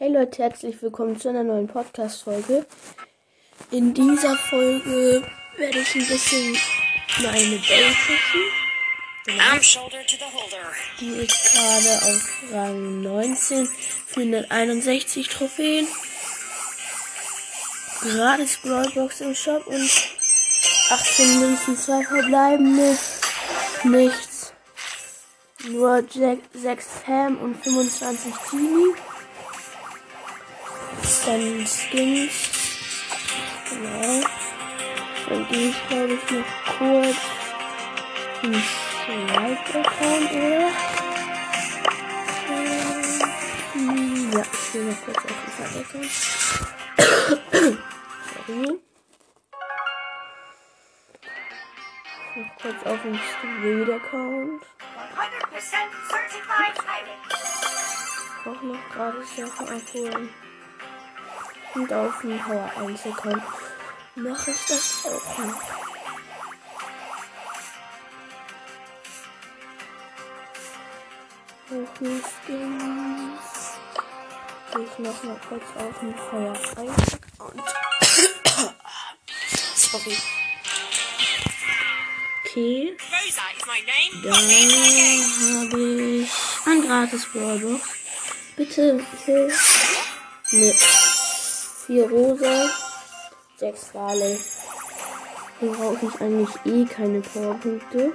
[0.00, 2.64] Hey Leute, herzlich willkommen zu einer neuen Podcast-Folge.
[3.72, 5.24] In dieser Folge
[5.56, 6.56] werde ich ein bisschen
[7.20, 8.40] meine Bell pushen.
[11.00, 13.68] Die ist gerade auf Rang 19,
[14.06, 15.88] 461 Trophäen.
[18.00, 19.90] Gratis Brawlbox im Shop und
[20.90, 22.96] 18 Münzen, 2 verbleibende.
[23.82, 24.52] Nichts.
[25.66, 28.94] Nur 6 Pam und 25 Genie.
[31.26, 32.50] Dann Skins.
[33.68, 34.20] Genau.
[35.28, 37.16] Dann gehe ich glaube ich noch kurz
[38.42, 38.66] ins
[39.34, 40.70] Like-Account, oder?
[43.74, 46.12] Ähm, Ja, ich gehe noch kurz auf den Like-Account.
[48.46, 48.70] Sorry.
[52.36, 54.62] Noch kurz auf den Street-Account.
[54.62, 57.22] 100% certified hiding.
[58.44, 60.28] Auch noch gerade Sachen abholen
[61.74, 63.42] und auf den Power einzukommen, Account
[64.14, 65.62] mache ich das auch noch.
[71.70, 72.24] Auch nicht
[74.72, 77.62] Gehe ich noch mal kurz auf den Power 1 Account.
[79.74, 80.16] Sorry.
[82.44, 82.96] Okay.
[84.24, 84.34] Dann
[85.70, 86.30] habe ich
[86.66, 87.82] ein gratis Wallbox.
[88.56, 89.52] Bitte, bitte.
[90.50, 90.74] Nee.
[91.88, 92.70] 4 Rosa,
[93.56, 94.38] 6 Wale.
[95.58, 98.12] Hier brauche ich eigentlich eh keine Powerpunkte.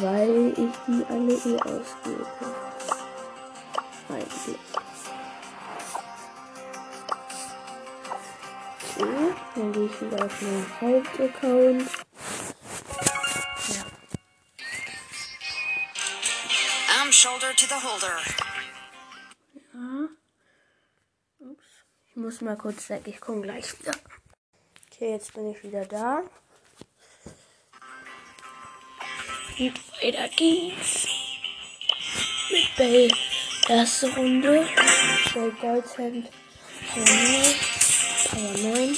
[0.00, 2.26] Weil ich die alle eh ausgebe.
[4.08, 4.58] Eigentlich.
[8.96, 11.90] Okay, dann gehe ich wieder auf meinen Hauptaccount.
[17.14, 18.53] Shoulder to the holder.
[22.24, 23.92] Muss mal kurz weg, ich komme gleich wieder.
[24.90, 26.22] Okay, jetzt bin ich wieder da.
[29.58, 31.06] Und weiter geht's.
[32.50, 33.10] Mit Bell.
[33.68, 34.66] Erste Runde.
[35.34, 36.30] Bell Goldhand.
[36.94, 37.56] Power 9.
[38.30, 38.96] Power 9.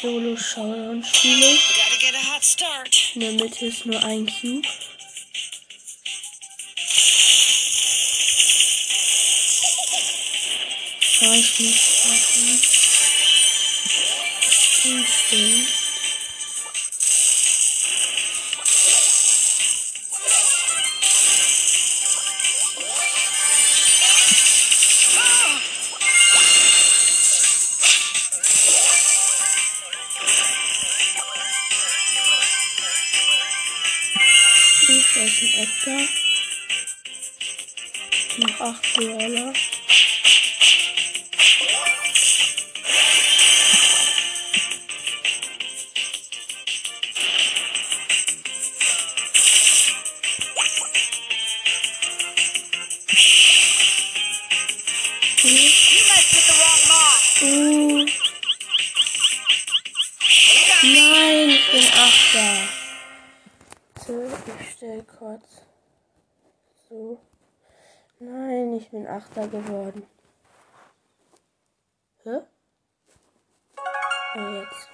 [0.00, 1.58] Solo Showdown Spiele.
[3.14, 4.68] In der Mitte ist nur ein Cube.
[11.30, 12.58] Ah, ich muss warten.
[34.86, 36.08] Gut, da ist ein Edgar.
[38.38, 39.52] Noch acht Brawler.
[69.08, 70.06] Achter geworden.
[72.24, 72.40] Hä?
[74.36, 74.88] Oh, jetzt.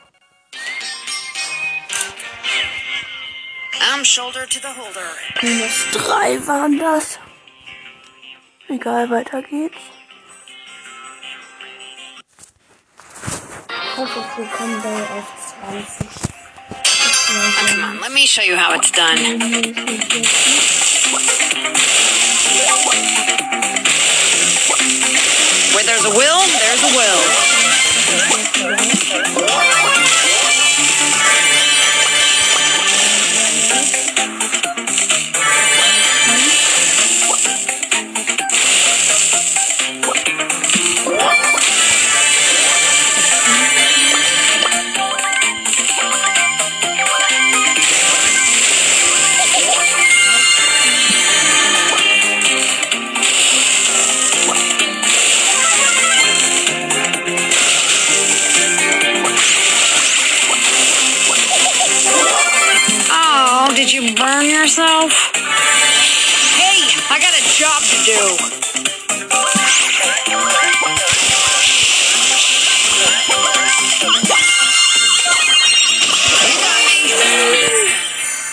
[3.93, 5.11] Arm shoulder to the holder.
[5.43, 7.19] Minus drei waren das.
[8.69, 9.77] Egal, weiter geht's.
[13.69, 16.09] Ich hoffe, wir kommen bei auf 20.
[16.69, 19.75] Das wäre Come on, let me show you how it's done.
[25.75, 27.21] Where there's a will, there's a will.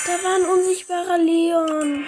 [0.06, 2.06] Da war ein unsichtbarer Leon.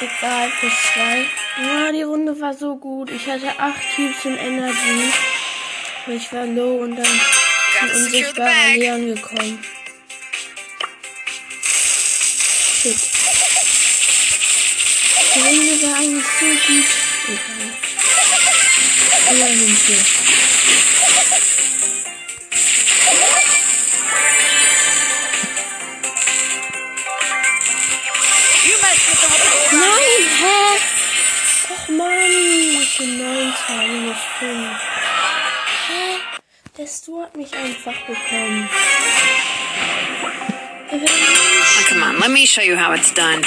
[0.00, 1.26] Egal, plus zwei.
[1.62, 3.10] Ja, die Runde war so gut.
[3.10, 5.12] Ich hatte acht Cubes in Energy.
[6.06, 8.76] Ich war low und dann ist ein unsichtbarer.
[8.76, 9.58] Leon gekommen.
[15.36, 16.86] Runde war eigentlich so gut.
[19.30, 19.48] Egal.
[19.48, 19.96] Immerhin the
[29.76, 30.60] Nein, hä?
[31.70, 34.48] Och Mann, ich bin 19, minus 5.
[35.88, 36.18] Hä?
[36.78, 38.68] Der Stu hat mich einfach bekommen.
[40.90, 43.42] Oh, come on, let me show you how it's done.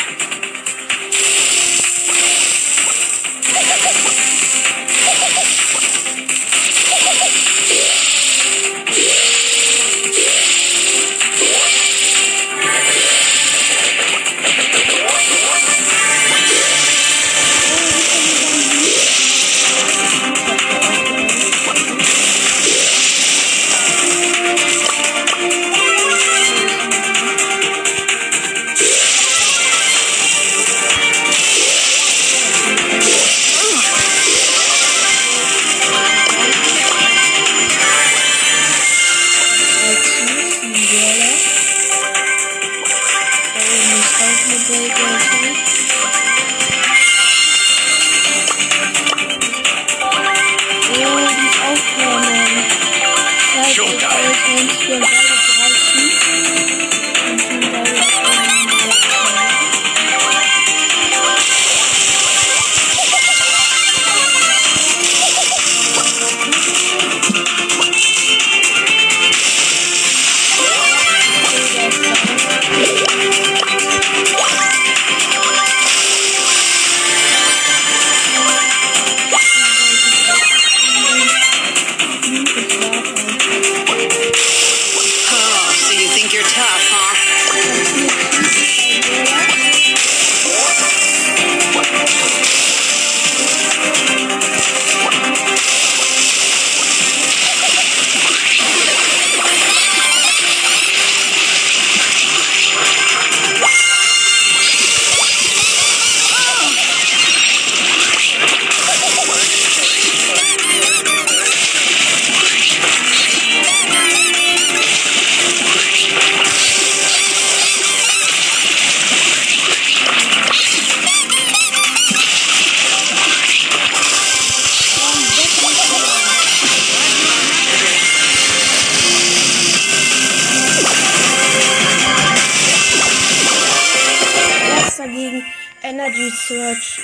[136.71, 137.01] Search,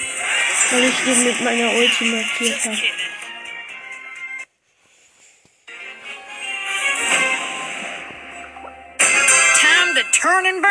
[0.71, 2.77] weil ich ihn mit meiner Ulti markiert habe.
[9.59, 10.61] Time to turn and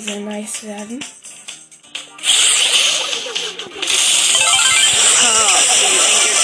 [0.00, 1.00] könnte wieder sehr, sehr nice werden.
[1.00, 1.06] So
[3.06, 3.74] you think you're
[5.14, 5.66] tough,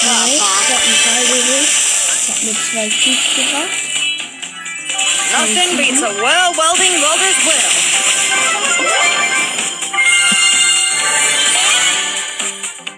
[0.03, 0.33] Nice.
[0.33, 0.47] Ich huh?
[0.69, 1.69] hab einen Ball geholt.
[2.21, 3.77] Ich hab mir zwei Cubes gebracht.
[5.31, 7.69] Nothing beats a well welding welder's will.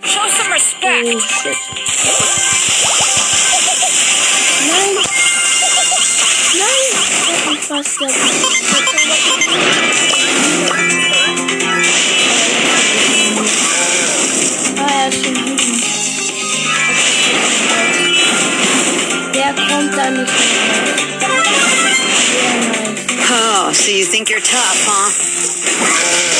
[0.04, 1.08] Show some respect.
[1.08, 2.59] Oh shit.
[23.32, 26.39] Oh, so you think you're tough, huh?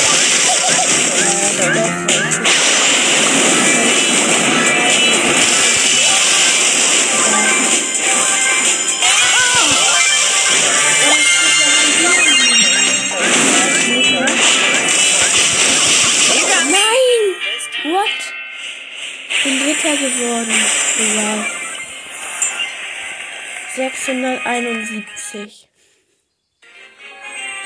[24.10, 25.68] 671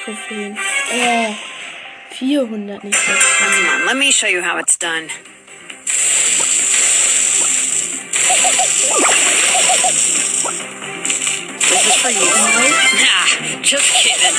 [0.04, 0.58] Trophäen.
[0.92, 1.32] Äh,
[2.10, 3.16] 400, nicht 600.
[3.38, 5.08] Come on, let me show you how it's done.
[11.70, 12.20] This is for you.
[13.00, 14.34] Nah, just kidding.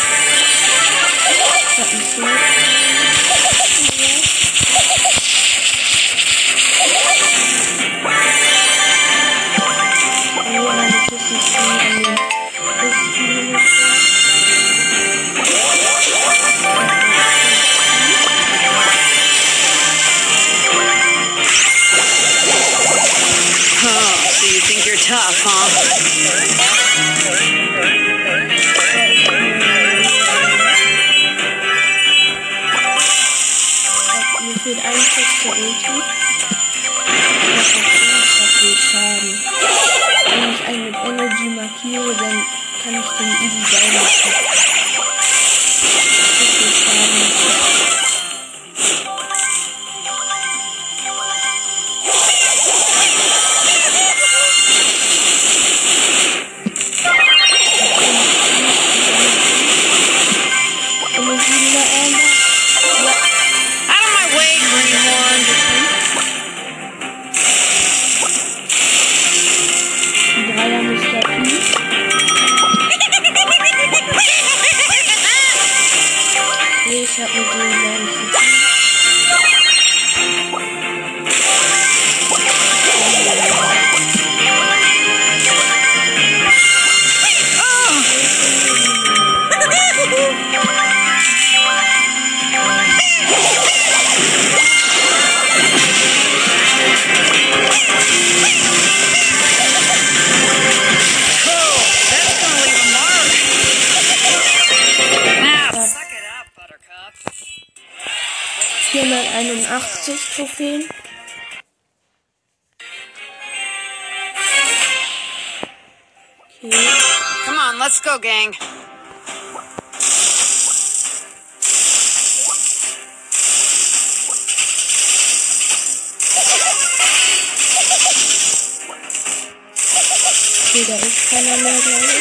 [130.76, 132.12] Okay, da ist keiner mehr, glaube ich.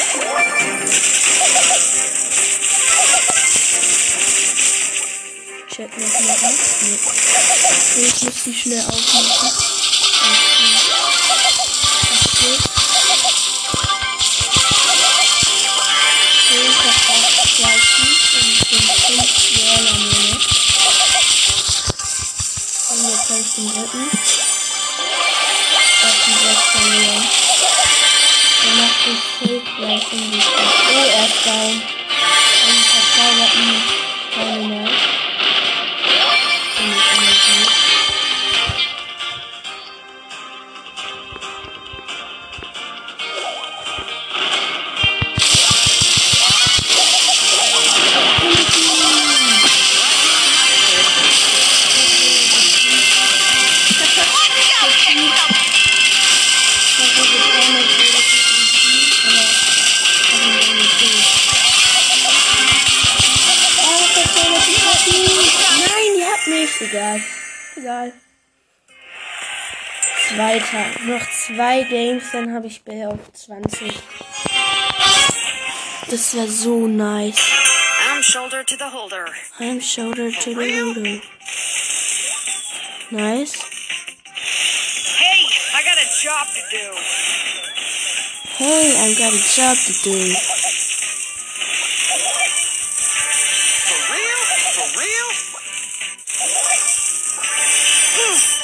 [5.74, 6.52] Check noch mal ab.
[6.82, 6.98] Nee.
[8.06, 9.93] Ich muss die schnell aufmachen.
[66.94, 67.20] Egal.
[67.76, 68.12] Egal.
[70.28, 70.84] Zweiter.
[71.06, 73.92] Noch zwei Games, dann habe ich Bell auf 20.
[76.08, 77.40] Das wäre so nice.
[78.08, 79.26] I'm shoulder to the holder.
[79.58, 81.20] I'm shoulder to the window.
[83.10, 83.54] Nice.
[85.18, 86.94] Hey, I got a job to do.
[88.56, 90.36] Hey, I've got a job to do.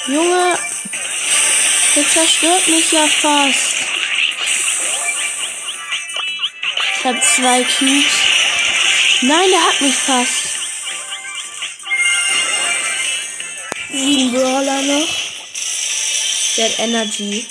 [0.07, 0.59] Junge,
[1.95, 3.75] der zerstört mich ja fast.
[6.97, 8.13] Ich hab zwei Cubes.
[9.21, 10.43] Nein, der hat mich fast.
[13.93, 15.09] Sieben Brawler noch.
[16.57, 17.47] Der hat Energy.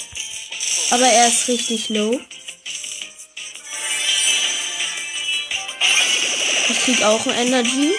[0.90, 2.20] Aber er ist richtig low.
[6.70, 7.94] Ich krieg auch ein Energy.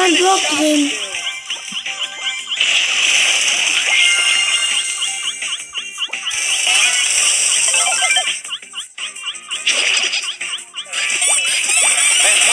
[0.00, 0.90] war ein Block drin.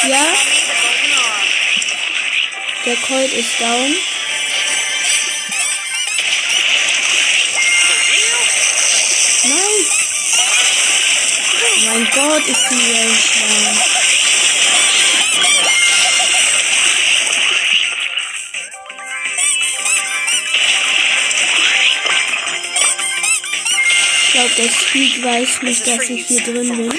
[0.09, 0.25] Ja.
[2.85, 3.95] Der Colt ist down.
[9.43, 9.85] Nein.
[11.53, 13.86] Oh mein Gott, ist die Welt.
[24.57, 26.89] Der Speed weiß nicht, dass ich hier drin bin.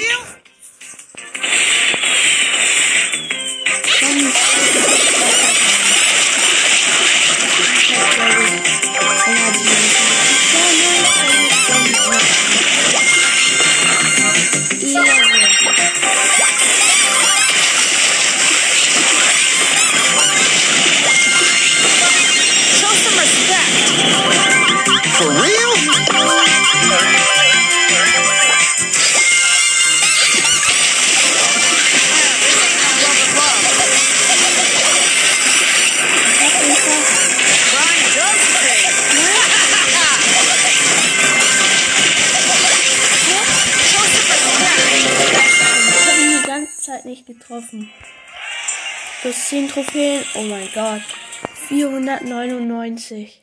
[47.08, 47.90] Nicht getroffen.
[49.22, 50.24] Plus 10 Trophäen.
[50.34, 51.02] Oh mein Gott.
[51.68, 53.42] 499.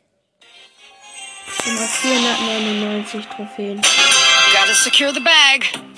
[1.48, 3.82] Ich bin auf 499 Trophäen.
[3.82, 5.95] Gotta secure the bag.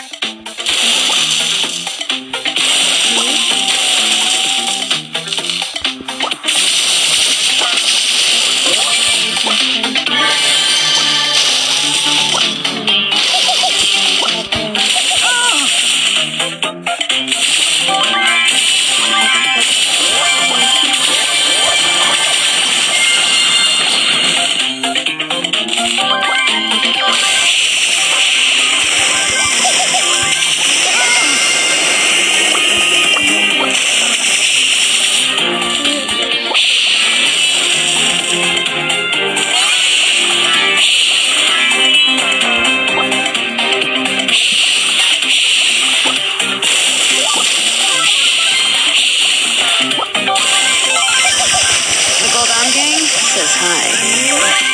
[54.40, 54.67] Bye.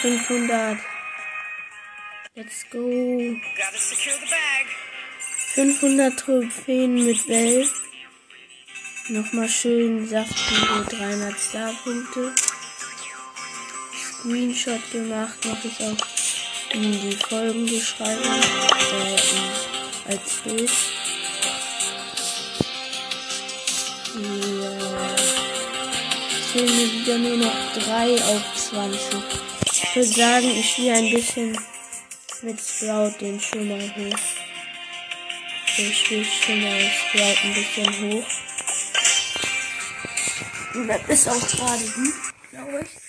[0.00, 0.78] 500.
[2.36, 2.78] Let's go.
[2.78, 4.66] Gotta secure the bag.
[5.54, 7.66] 500 Trophäen mit Bell.
[9.08, 12.32] Nochmal schön saftige 300 Starpunkte.
[13.92, 18.40] Screenshot gemacht, mache ich auch in die Folgenbeschreibung.
[18.92, 20.70] Äh, als Bild.
[24.14, 25.16] Ja.
[26.52, 29.47] Fehlen mir wieder nur noch 3 auf 20.
[29.80, 31.56] Ich würde sagen, ich spiele ein bisschen
[32.42, 34.18] mit Sprout den schon mal hoch.
[35.76, 38.26] Ich spiele schon mal Sprout ein bisschen hoch.
[40.74, 42.14] Und das ist auch gerade gut,
[42.50, 43.07] glaube ich.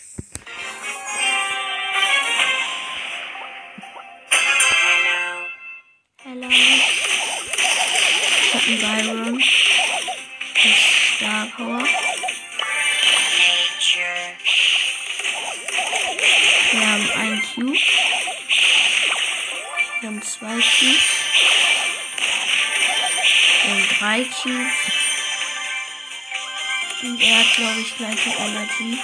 [27.59, 28.99] Glaube ich, gleich die Allergie.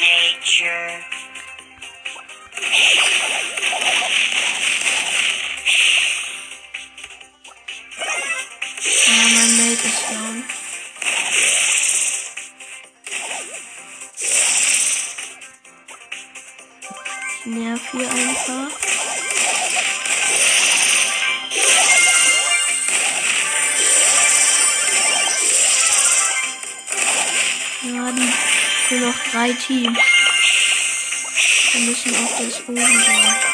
[0.00, 1.04] Nature.
[9.06, 10.44] Ja, mein Mate ist down.
[17.38, 18.99] Ich nerv hier einfach.
[28.90, 29.98] Nur noch drei Teams.
[31.72, 33.49] Wir müssen auf das oben gehen.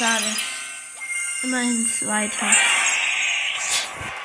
[0.00, 0.34] Schade.
[1.42, 2.56] Immerhin Zweiter.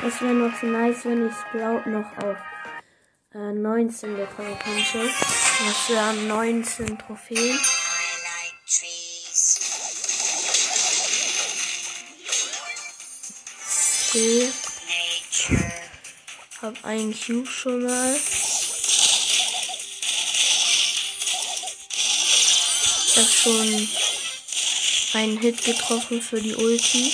[0.02, 2.38] Das wäre noch nice, wenn ich Sprout noch auf
[3.34, 5.10] äh, 19 bekommen könnte.
[5.66, 7.60] Das wären 19 Trophäen.
[14.08, 14.52] Okay.
[16.62, 18.16] Hab einen Cube schon mal.
[23.08, 24.05] Ich hab schon
[25.16, 27.14] einen Hit getroffen für die Ulti.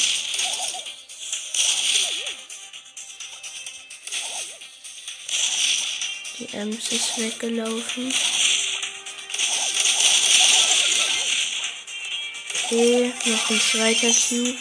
[6.40, 8.12] Die Ems ist weggelaufen.
[12.66, 14.58] Okay, noch ein zweiter Cube.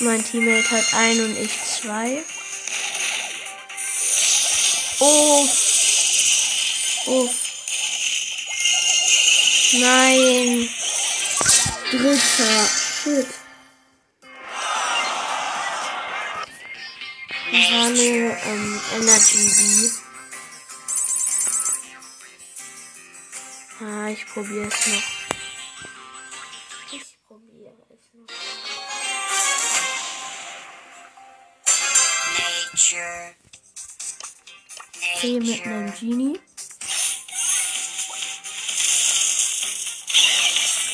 [0.00, 2.22] Mein Teammate hat ein und ich zwei.
[5.00, 5.48] Oh.
[7.06, 7.28] Oh.
[9.74, 10.68] Nein.
[11.90, 12.68] Dritter.
[13.02, 13.26] Shit.
[17.52, 19.90] Das war eine ähm, Energy Bee.
[23.84, 25.02] Ah, ich probiere es noch.
[26.90, 28.28] Ich probiere es noch.
[32.38, 33.34] Nature.
[35.16, 36.40] Okay, mit einem Genie.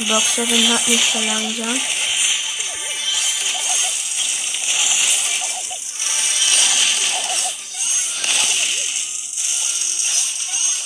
[0.01, 1.83] Die Boxerin hat mich verlangsamt.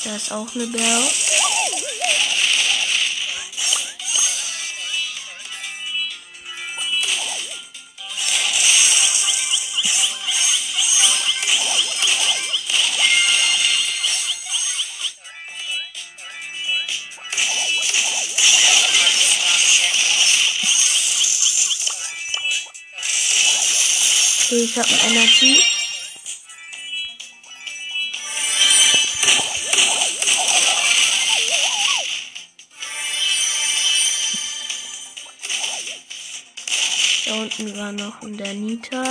[0.02, 1.23] Da ist auch eine Bell.
[24.76, 25.62] Ein Energy.
[37.24, 39.04] Da unten war noch ein der Nita.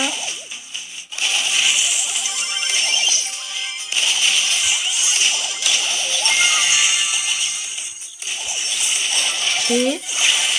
[9.59, 10.01] Okay.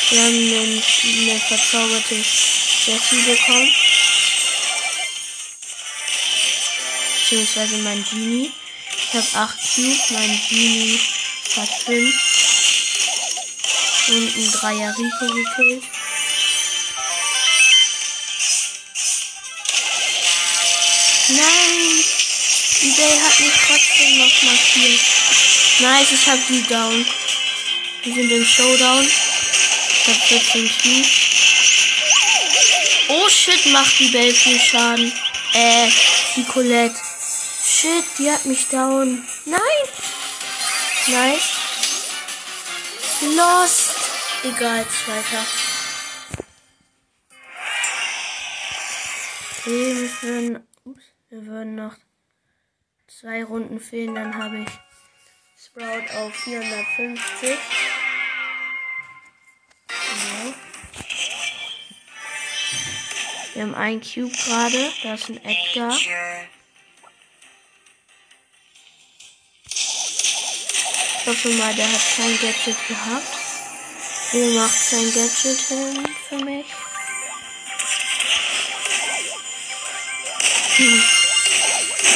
[0.09, 3.84] Wir haben eine, eine verzauberte Jessie bekommen.
[7.25, 8.53] Beziehungsweise mein Genie.
[8.99, 11.01] Ich habe 8 Cubes, mein Genie
[11.57, 12.15] hat 5.
[14.09, 15.85] Und ein Dreier Rico gekillt.
[21.29, 22.05] Nein!
[22.83, 25.01] Die Bay hat mich trotzdem noch markiert.
[25.81, 27.07] Nice, ich hab die down.
[28.03, 29.09] Wir sind im Showdown.
[29.09, 31.09] Ich hab 14 Cubes.
[33.09, 35.11] Oh shit, macht die Bell viel Schaden.
[35.55, 35.89] Äh,
[36.37, 37.04] die Colette.
[37.85, 39.23] Shit, die hat mich down.
[39.45, 39.61] Nein!
[41.07, 41.51] Nice.
[43.37, 43.95] Lost.
[44.43, 45.45] Egal, zweiter.
[49.59, 51.95] Okay, wir würden, ups, wir würden noch
[53.07, 54.69] zwei Runden fehlen, dann habe ich
[55.63, 57.59] Sprout auf 450.
[59.89, 60.55] Genau.
[63.53, 65.95] Wir haben einen Cube gerade, da ist ein Edgar.
[71.27, 73.39] Ich hoffe mal, der hat kein Gadget gehabt.
[74.33, 76.67] Wo macht sein Gadget hin für mich?
[80.77, 81.03] Hm.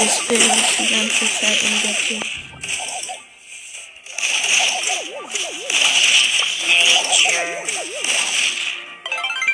[0.05, 0.41] Ich bin
[0.79, 2.25] die ganze Zeit im Gadget.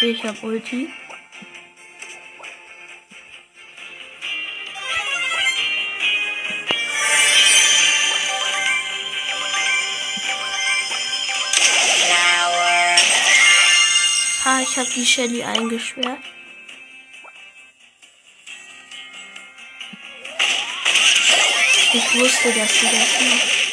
[0.01, 0.89] Ich hab Ulti.
[14.65, 16.19] Ich hab die Shelly eingesperrt.
[21.93, 23.65] Ich wusste, dass sie das macht.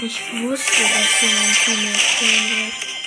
[0.00, 2.97] Ich wusste, dass sie mein Team erzählen wird.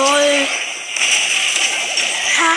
[0.00, 0.48] LOL.
[2.38, 2.52] Ha.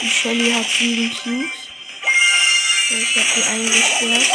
[0.00, 1.58] Die Shelly hat sieben Cubes.
[2.90, 4.28] Ich hab die eingesperrt.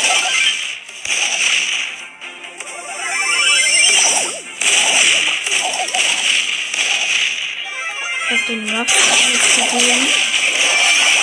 [8.26, 8.98] Ich hab den Rush
[9.56, 10.08] gegeben.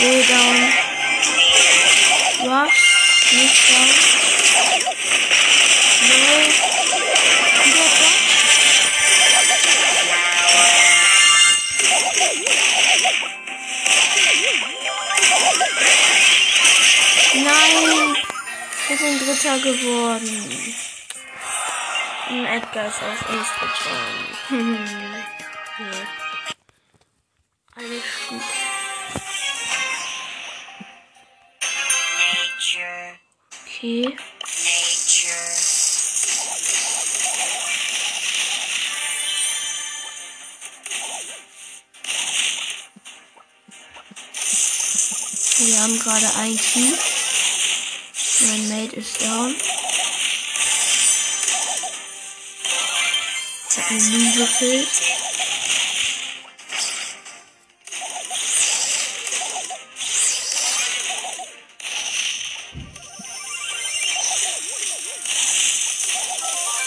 [0.01, 0.59] Go down.
[2.51, 2.81] Rush.
[3.33, 4.00] Nicht down.
[19.41, 20.75] Dritter geworden.
[22.29, 23.49] Und Edgar ist auf uns
[24.51, 24.61] nee.
[27.77, 28.43] Alles gut.
[33.67, 34.17] Okay.
[45.59, 47.10] Wir haben gerade ein Cube.
[49.01, 49.57] Ist down.
[53.89, 54.89] Eine Lüge gekillt.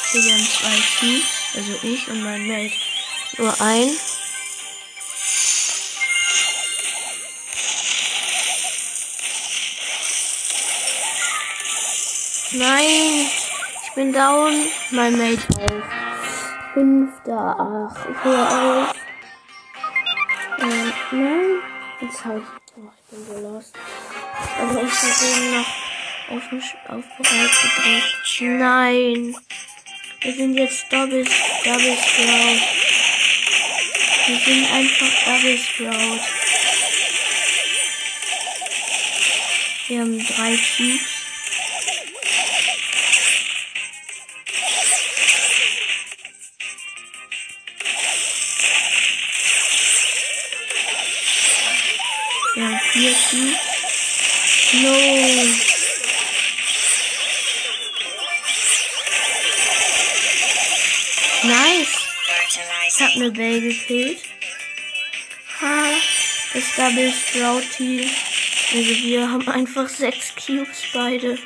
[0.05, 1.23] Okay, wir haben zwei Cubes.
[1.55, 2.73] Also ich und mein Mate.
[3.37, 3.97] Nur ein.
[12.53, 13.25] Nein,
[13.83, 14.53] ich bin down.
[14.91, 16.73] Mein Mate auch.
[16.73, 18.95] Fünfter, ach, hör auf.
[20.59, 21.61] Äh, nein,
[22.01, 22.43] jetzt hab ich.
[22.77, 23.73] Oh, ich bin so lost.
[24.59, 28.41] Aber ich hab den noch auf, mich- auf bereit gedrückt.
[28.41, 29.35] Nein.
[30.21, 31.25] Wir sind jetzt Double,
[31.63, 32.61] Double Sprout.
[34.27, 36.19] Wir sind einfach Double Sprout.
[39.87, 41.12] Wir haben drei Cubes.
[52.95, 53.57] Wir haben vier Cubes.
[54.83, 54.93] No.
[61.43, 61.87] Nice.
[62.87, 64.19] Ich hab eine Bell gekillt.
[65.61, 65.85] Ha.
[66.53, 68.07] Das Double Sprout Team.
[68.73, 71.39] Also wir haben einfach sechs Cubes beide.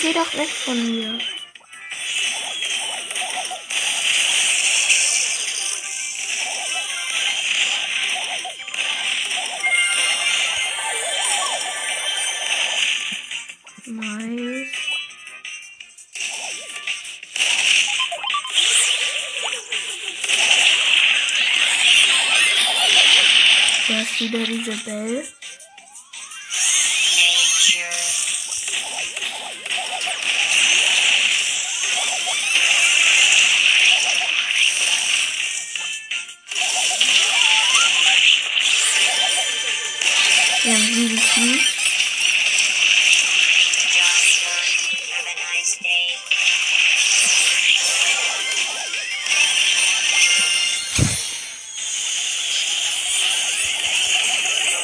[0.00, 1.18] Geh doch weg von mir.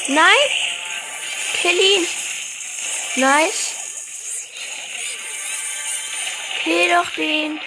[0.08, 0.48] Nein!
[1.54, 2.06] Kill ihn!
[3.16, 3.74] Nice!
[6.64, 7.60] Geh doch den.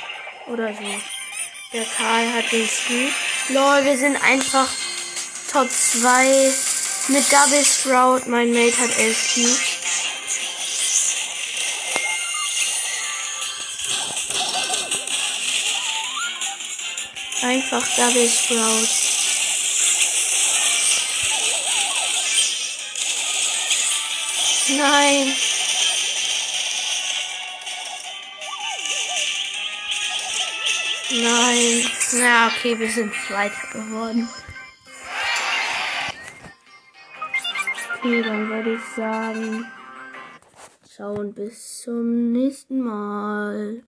[0.48, 1.02] Oder so.
[1.74, 3.12] Der Karl hat den Scoop.
[3.50, 4.70] Lol, wir sind einfach
[5.52, 6.54] Top 2
[7.10, 8.30] mit Double Sprout.
[8.30, 9.60] Mein Mate hat 11 Cubes.
[17.44, 19.05] Einfach Double Sprout.
[24.78, 25.34] Nein.
[31.12, 31.92] Nein.
[32.14, 34.30] Na, okay, wir sind Zweiter geworden.
[37.98, 39.66] Okay, dann würde ich sagen,
[41.16, 43.84] und bis zum nächsten Mal.